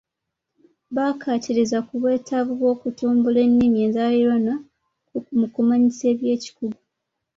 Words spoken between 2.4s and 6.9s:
bwokutumbula ennimi enzaalirwana mu kumanyisa ebyekikugu.